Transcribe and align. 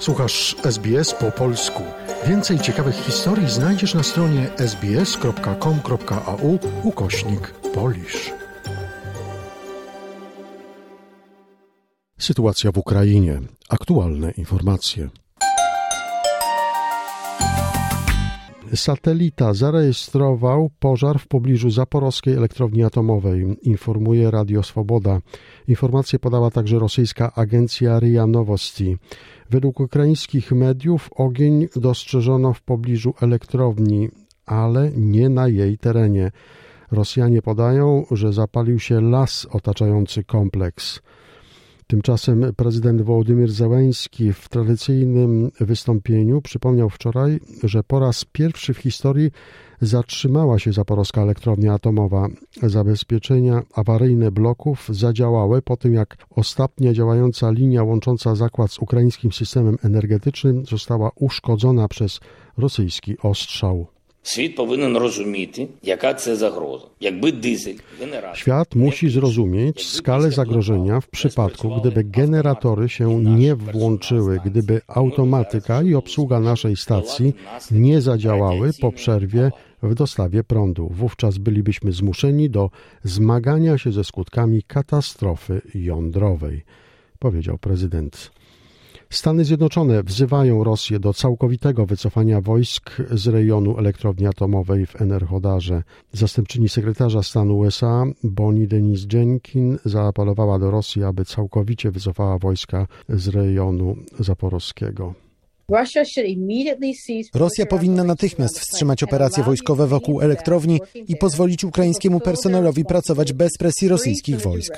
Słuchasz 0.00 0.56
SBS 0.64 1.14
po 1.14 1.32
polsku. 1.32 1.82
Więcej 2.26 2.58
ciekawych 2.58 2.94
historii 2.94 3.50
znajdziesz 3.50 3.94
na 3.94 4.02
stronie 4.02 4.50
sbs.com.au 4.56 6.58
ukośnik 6.82 7.54
polisz. 7.74 8.32
Sytuacja 12.18 12.72
w 12.72 12.78
Ukrainie. 12.78 13.40
Aktualne 13.68 14.30
informacje. 14.30 15.08
Satelita 18.74 19.54
zarejestrował 19.54 20.70
pożar 20.78 21.18
w 21.18 21.26
pobliżu 21.26 21.70
zaporowskiej 21.70 22.34
elektrowni 22.34 22.84
atomowej, 22.84 23.56
informuje 23.62 24.30
Radio 24.30 24.62
Swoboda. 24.62 25.20
Informację 25.68 26.18
podała 26.18 26.50
także 26.50 26.78
rosyjska 26.78 27.32
agencja 27.34 27.98
RIA 27.98 28.26
Nowosti. 28.26 28.96
Według 29.50 29.80
ukraińskich 29.80 30.52
mediów 30.52 31.10
ogień 31.16 31.68
dostrzeżono 31.76 32.52
w 32.52 32.62
pobliżu 32.62 33.14
elektrowni, 33.20 34.08
ale 34.46 34.90
nie 34.96 35.28
na 35.28 35.48
jej 35.48 35.78
terenie. 35.78 36.30
Rosjanie 36.90 37.42
podają, 37.42 38.04
że 38.10 38.32
zapalił 38.32 38.78
się 38.78 39.00
las 39.00 39.46
otaczający 39.50 40.24
kompleks. 40.24 41.00
Tymczasem 41.90 42.52
prezydent 42.56 43.02
Wołodymyr 43.02 43.50
Zełęński 43.50 44.32
w 44.32 44.48
tradycyjnym 44.48 45.50
wystąpieniu 45.60 46.42
przypomniał 46.42 46.90
wczoraj, 46.90 47.40
że 47.62 47.82
po 47.82 48.00
raz 48.00 48.24
pierwszy 48.24 48.74
w 48.74 48.78
historii 48.78 49.30
zatrzymała 49.80 50.58
się 50.58 50.72
zaporowska 50.72 51.22
elektrownia 51.22 51.74
atomowa. 51.74 52.28
Zabezpieczenia 52.62 53.62
awaryjne 53.74 54.30
bloków 54.30 54.88
zadziałały 54.88 55.62
po 55.62 55.76
tym, 55.76 55.94
jak 55.94 56.16
ostatnia 56.30 56.92
działająca 56.92 57.50
linia 57.50 57.84
łącząca 57.84 58.34
zakład 58.34 58.70
z 58.70 58.78
ukraińskim 58.78 59.32
systemem 59.32 59.76
energetycznym 59.82 60.66
została 60.66 61.10
uszkodzona 61.14 61.88
przez 61.88 62.20
rosyjski 62.56 63.18
ostrzał. 63.22 63.86
Świat 64.22 64.54
powinien 64.56 64.96
rozumieć, 64.96 65.56
jaka 65.82 66.14
to 66.14 66.36
zagroża. 66.36 66.86
Jakby 67.00 67.32
diesel, 67.32 67.74
Świat 68.34 68.74
musi 68.74 69.10
zrozumieć 69.10 69.86
skalę 69.86 70.30
zagrożenia 70.30 71.00
w 71.00 71.08
przypadku, 71.08 71.80
gdyby 71.80 72.04
generatory 72.04 72.88
się 72.88 73.22
nie 73.22 73.54
włączyły, 73.54 74.40
gdyby 74.44 74.80
automatyka 74.86 75.82
i 75.82 75.94
obsługa 75.94 76.40
naszej 76.40 76.76
stacji 76.76 77.34
nie 77.70 78.00
zadziałały 78.00 78.70
po 78.80 78.92
przerwie 78.92 79.50
w 79.82 79.94
dostawie 79.94 80.44
prądu. 80.44 80.88
Wówczas 80.90 81.38
bylibyśmy 81.38 81.92
zmuszeni 81.92 82.50
do 82.50 82.70
zmagania 83.04 83.78
się 83.78 83.92
ze 83.92 84.04
skutkami 84.04 84.62
katastrofy 84.62 85.62
jądrowej, 85.74 86.62
powiedział 87.18 87.58
prezydent. 87.58 88.39
Stany 89.12 89.44
Zjednoczone 89.44 90.02
wzywają 90.02 90.64
Rosję 90.64 91.00
do 91.00 91.14
całkowitego 91.14 91.86
wycofania 91.86 92.40
wojsk 92.40 92.90
z 93.10 93.26
rejonu 93.26 93.78
elektrowni 93.78 94.26
atomowej 94.26 94.86
w 94.86 95.02
Enerhodarze. 95.02 95.82
Zastępczyni 96.12 96.68
sekretarza 96.68 97.22
stanu 97.22 97.58
USA 97.58 98.04
Bonnie 98.24 98.66
Denise 98.66 99.06
Jenkin 99.12 99.78
zaapelowała 99.84 100.58
do 100.58 100.70
Rosji, 100.70 101.04
aby 101.04 101.24
całkowicie 101.24 101.90
wycofała 101.90 102.38
wojska 102.38 102.86
z 103.08 103.28
rejonu 103.28 103.96
zaporowskiego. 104.18 105.14
Rosja 107.34 107.66
powinna 107.66 108.04
natychmiast 108.04 108.58
wstrzymać 108.58 109.02
operacje 109.02 109.44
wojskowe 109.44 109.86
wokół 109.86 110.20
elektrowni 110.20 110.80
i 111.08 111.16
pozwolić 111.16 111.64
ukraińskiemu 111.64 112.20
personelowi 112.20 112.84
pracować 112.84 113.32
bez 113.32 113.50
presji 113.58 113.88
rosyjskich 113.88 114.40
wojsk. 114.40 114.72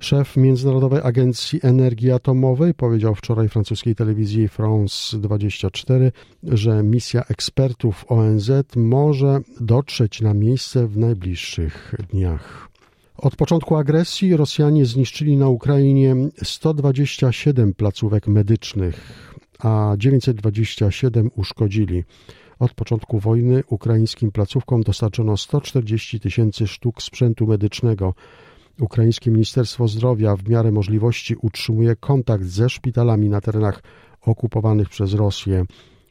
Szef 0.00 0.36
Międzynarodowej 0.36 1.00
Agencji 1.02 1.60
Energii 1.62 2.10
Atomowej 2.10 2.74
powiedział 2.74 3.14
wczoraj 3.14 3.48
francuskiej 3.48 3.94
telewizji 3.94 4.48
France 4.48 5.18
24, 5.18 6.12
że 6.42 6.82
misja 6.82 7.24
ekspertów 7.24 8.04
ONZ 8.08 8.50
może 8.76 9.40
dotrzeć 9.60 10.20
na 10.20 10.34
miejsce 10.34 10.86
w 10.86 10.96
najbliższych 10.96 11.94
dniach. 12.10 12.68
Od 13.16 13.36
początku 13.36 13.76
agresji 13.76 14.36
Rosjanie 14.36 14.86
zniszczyli 14.86 15.36
na 15.36 15.48
Ukrainie 15.48 16.16
127 16.42 17.74
placówek 17.74 18.26
medycznych, 18.26 19.30
a 19.58 19.94
927 19.98 21.30
uszkodzili. 21.36 22.04
Od 22.58 22.74
początku 22.74 23.18
wojny 23.18 23.62
ukraińskim 23.68 24.32
placówkom 24.32 24.82
dostarczono 24.82 25.36
140 25.36 26.20
tysięcy 26.20 26.66
sztuk 26.66 27.02
sprzętu 27.02 27.46
medycznego. 27.46 28.14
Ukraińskie 28.80 29.30
Ministerstwo 29.30 29.88
Zdrowia 29.88 30.36
w 30.36 30.48
miarę 30.48 30.72
możliwości 30.72 31.36
utrzymuje 31.42 31.96
kontakt 31.96 32.44
ze 32.44 32.70
szpitalami 32.70 33.28
na 33.28 33.40
terenach 33.40 33.82
okupowanych 34.20 34.88
przez 34.88 35.14
Rosję. 35.14 35.64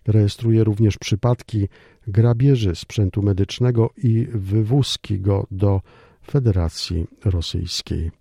Rejestruje 0.07 0.63
również 0.63 0.97
przypadki 0.97 1.68
grabieży 2.07 2.75
sprzętu 2.75 3.22
medycznego 3.22 3.90
i 3.97 4.28
wywózki 4.34 5.19
go 5.19 5.47
do 5.52 5.81
Federacji 6.31 7.07
Rosyjskiej. 7.25 8.12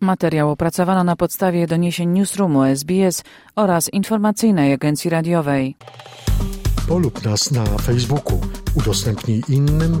Materiał 0.00 0.50
opracowano 0.50 1.04
na 1.04 1.16
podstawie 1.16 1.66
doniesień 1.66 2.10
Newsroomu 2.10 2.62
SBS 2.64 3.24
oraz 3.56 3.92
informacyjnej 3.92 4.72
agencji 4.72 5.10
radiowej. 5.10 5.76
Polub 6.88 7.24
nas 7.24 7.50
na 7.50 7.64
Facebooku, 7.64 8.40
udostępnij 8.74 9.42
innym, 9.48 10.00